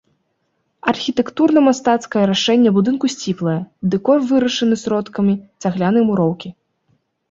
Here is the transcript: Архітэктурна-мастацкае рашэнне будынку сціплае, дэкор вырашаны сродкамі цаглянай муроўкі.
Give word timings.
Архітэктурна-мастацкае 0.91 2.25
рашэнне 2.33 2.69
будынку 2.79 3.05
сціплае, 3.17 3.57
дэкор 3.95 4.17
вырашаны 4.35 4.75
сродкамі 4.89 5.41
цаглянай 5.65 6.03
муроўкі. 6.13 6.49